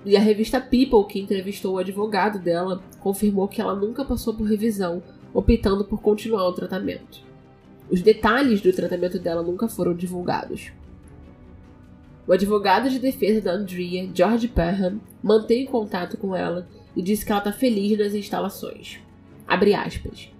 E 0.02 0.16
a 0.16 0.20
revista 0.20 0.60
People, 0.60 1.04
que 1.06 1.20
entrevistou 1.20 1.74
o 1.74 1.78
advogado 1.78 2.38
dela, 2.38 2.80
confirmou 3.00 3.48
que 3.48 3.60
ela 3.60 3.74
nunca 3.74 4.02
passou 4.02 4.32
por 4.32 4.44
revisão, 4.44 5.02
optando 5.36 5.84
por 5.84 6.00
continuar 6.00 6.48
o 6.48 6.52
tratamento. 6.54 7.20
Os 7.90 8.00
detalhes 8.00 8.62
do 8.62 8.72
tratamento 8.72 9.18
dela 9.18 9.42
nunca 9.42 9.68
foram 9.68 9.94
divulgados. 9.94 10.72
O 12.26 12.32
advogado 12.32 12.88
de 12.88 12.98
defesa 12.98 13.42
da 13.42 13.52
Andrea, 13.52 14.08
George 14.14 14.48
Perham, 14.48 14.98
mantém 15.22 15.66
contato 15.66 16.16
com 16.16 16.34
ela 16.34 16.66
e 16.96 17.02
disse 17.02 17.24
que 17.24 17.30
ela 17.30 17.40
está 17.40 17.52
feliz 17.52 17.98
nas 17.98 18.14
instalações. 18.14 18.98
Abre 19.46 19.74
aspas. 19.74 20.30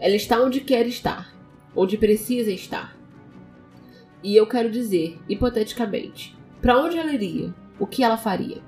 Ela 0.00 0.16
está 0.16 0.40
onde 0.40 0.60
quer 0.60 0.86
estar, 0.86 1.36
onde 1.74 1.98
precisa 1.98 2.50
estar. 2.50 2.96
E 4.22 4.34
eu 4.34 4.46
quero 4.46 4.70
dizer, 4.70 5.18
hipoteticamente, 5.28 6.34
para 6.62 6.80
onde 6.80 6.96
ela 6.96 7.12
iria? 7.12 7.54
O 7.78 7.86
que 7.86 8.02
ela 8.02 8.16
faria? 8.16 8.62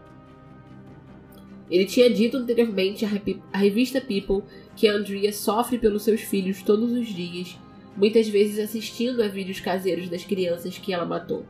Ele 1.70 1.86
tinha 1.86 2.10
dito 2.10 2.36
anteriormente 2.36 3.06
à 3.06 3.58
revista 3.58 4.00
People 4.00 4.44
que 4.78 4.86
Andrea 4.86 5.32
sofre 5.32 5.76
pelos 5.76 6.04
seus 6.04 6.20
filhos 6.20 6.62
todos 6.62 6.92
os 6.92 7.08
dias, 7.08 7.58
muitas 7.96 8.28
vezes 8.28 8.60
assistindo 8.60 9.20
a 9.20 9.26
vídeos 9.26 9.58
caseiros 9.58 10.08
das 10.08 10.22
crianças 10.22 10.78
que 10.78 10.92
ela 10.92 11.04
matou. 11.04 11.44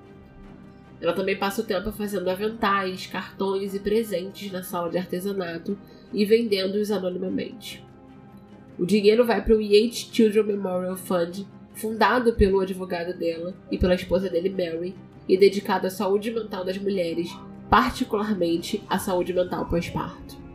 Ela 0.99 1.13
também 1.13 1.37
passa 1.37 1.61
o 1.61 1.65
tempo 1.65 1.93
fazendo 1.93 2.31
aventais, 2.31 3.07
cartões 3.07 3.75
e 3.75 3.81
presentes 3.81 4.51
na 4.51 4.63
sala 4.63 4.89
de 4.89 4.97
artesanato 4.97 5.79
e 6.11 6.25
vendendo-os 6.25 6.91
anonimamente. 6.91 7.85
O 8.79 8.87
dinheiro 8.87 9.27
vai 9.27 9.45
para 9.45 9.55
o 9.55 9.61
Yates 9.61 10.09
Children 10.11 10.45
Memorial 10.45 10.97
Fund, 10.97 11.47
fundado 11.75 12.33
pelo 12.33 12.61
advogado 12.61 13.13
dela 13.13 13.55
e 13.71 13.77
pela 13.77 13.95
esposa 13.95 14.31
dele, 14.31 14.49
Mary, 14.49 14.95
e 15.29 15.37
dedicado 15.37 15.87
à 15.87 15.91
saúde 15.91 16.31
mental 16.31 16.65
das 16.65 16.79
mulheres, 16.79 17.29
particularmente 17.69 18.83
à 18.89 18.99
saúde 18.99 19.35
mental 19.35 19.69
pós-parto. 19.69 20.48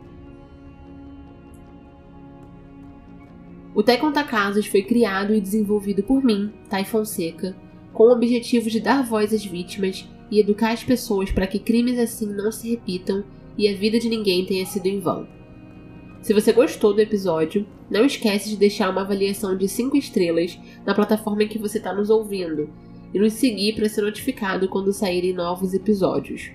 O 3.74 3.82
Té 3.82 3.96
Conta 3.96 4.22
Casos 4.22 4.66
foi 4.66 4.82
criado 4.82 5.34
e 5.34 5.40
desenvolvido 5.40 6.00
por 6.04 6.22
mim, 6.22 6.52
Tai 6.70 6.84
Fonseca, 6.84 7.56
com 7.92 8.04
o 8.04 8.12
objetivo 8.12 8.70
de 8.70 8.78
dar 8.78 9.02
voz 9.02 9.34
às 9.34 9.44
vítimas 9.44 10.08
e 10.30 10.38
educar 10.38 10.70
as 10.70 10.84
pessoas 10.84 11.32
para 11.32 11.46
que 11.46 11.58
crimes 11.58 11.98
assim 11.98 12.26
não 12.26 12.52
se 12.52 12.70
repitam 12.70 13.24
e 13.58 13.68
a 13.68 13.74
vida 13.74 13.98
de 13.98 14.08
ninguém 14.08 14.46
tenha 14.46 14.64
sido 14.64 14.86
em 14.86 15.00
vão. 15.00 15.26
Se 16.22 16.32
você 16.32 16.52
gostou 16.52 16.94
do 16.94 17.00
episódio, 17.00 17.66
não 17.90 18.06
esquece 18.06 18.48
de 18.48 18.56
deixar 18.56 18.90
uma 18.90 19.00
avaliação 19.00 19.56
de 19.56 19.68
5 19.68 19.96
estrelas 19.96 20.56
na 20.86 20.94
plataforma 20.94 21.42
em 21.42 21.48
que 21.48 21.58
você 21.58 21.78
está 21.78 21.92
nos 21.92 22.10
ouvindo 22.10 22.70
e 23.12 23.18
nos 23.18 23.32
seguir 23.32 23.74
para 23.74 23.88
ser 23.88 24.02
notificado 24.02 24.68
quando 24.68 24.92
saírem 24.92 25.34
novos 25.34 25.74
episódios. 25.74 26.50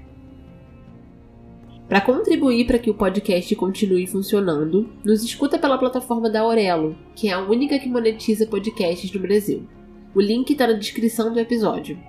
Para 1.90 2.00
contribuir 2.00 2.66
para 2.66 2.80
que 2.80 2.90
o 2.90 2.94
podcast 2.94 3.54
continue 3.56 4.08
funcionando, 4.08 4.90
nos 5.04 5.24
escuta 5.24 5.60
pela 5.60 5.78
plataforma 5.78 6.30
da 6.30 6.40
Aurelo, 6.42 6.96
que 7.16 7.28
é 7.28 7.34
a 7.34 7.42
única 7.42 7.78
que 7.80 7.90
monetiza 7.90 8.46
podcasts 8.46 9.12
no 9.12 9.20
Brasil. 9.20 9.68
O 10.16 10.22
link 10.22 10.52
está 10.52 10.68
na 10.68 10.74
descrição 10.74 11.34
do 11.34 11.40
episódio. 11.40 12.00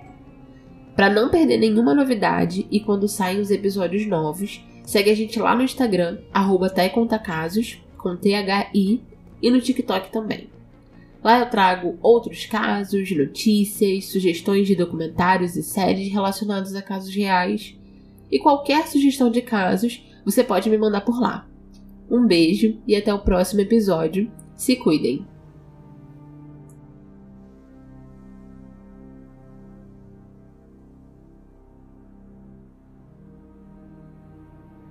Para 0.95 1.09
não 1.09 1.29
perder 1.29 1.57
nenhuma 1.57 1.93
novidade 1.93 2.65
e 2.71 2.79
quando 2.79 3.07
saem 3.07 3.41
os 3.41 3.51
episódios 3.51 4.05
novos, 4.05 4.63
Segue 4.83 5.11
a 5.11 5.15
gente 5.15 5.39
lá 5.39 5.55
no 5.55 5.63
Instagram, 5.63 6.17
arroba 6.33 6.69
Casos, 7.23 7.79
com 7.97 8.15
T-H-I, 8.15 9.01
e 9.41 9.49
no 9.49 9.61
TikTok 9.61 10.11
também. 10.11 10.49
Lá 11.23 11.39
eu 11.39 11.49
trago 11.49 11.97
outros 12.01 12.45
casos, 12.45 13.11
notícias, 13.11 14.05
sugestões 14.05 14.67
de 14.67 14.75
documentários 14.75 15.55
e 15.55 15.63
séries 15.63 16.11
relacionados 16.11 16.75
a 16.75 16.81
casos 16.81 17.13
reais. 17.13 17.75
E 18.31 18.39
qualquer 18.39 18.87
sugestão 18.87 19.29
de 19.29 19.41
casos, 19.41 20.03
você 20.23 20.43
pode 20.43 20.69
me 20.69 20.77
mandar 20.77 21.01
por 21.01 21.19
lá. 21.19 21.47
Um 22.09 22.25
beijo 22.25 22.81
e 22.87 22.95
até 22.95 23.13
o 23.13 23.19
próximo 23.19 23.61
episódio. 23.61 24.31
Se 24.55 24.75
cuidem! 24.75 25.25